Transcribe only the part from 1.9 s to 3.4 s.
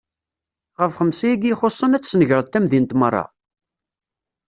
ad tesnegreḍ tamdint meṛṛa?